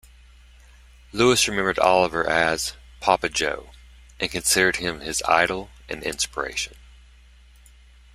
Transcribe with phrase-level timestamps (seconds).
[1.13, 3.69] Louis remembered Oliver as "Papa Joe"
[4.19, 6.73] and considered him his idol and inspiration.